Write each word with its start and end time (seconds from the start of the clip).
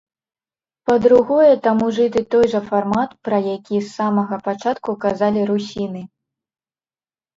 Па-другое, 0.89 1.49
там 1.67 1.77
ужыты 1.87 2.23
той 2.35 2.45
жа 2.55 2.61
фармат, 2.71 3.09
пра 3.27 3.37
які 3.55 3.77
з 3.81 3.87
самага 3.97 4.35
пачатку 4.49 4.91
казалі 5.07 5.41
русіны. 5.55 6.01